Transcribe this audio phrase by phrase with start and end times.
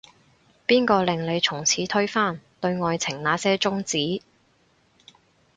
[0.65, 4.23] 邊個令你從此推翻，對愛情那些宗旨